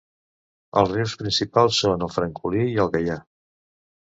[0.81, 3.19] Els rius principals són el Francolí i el Gaià.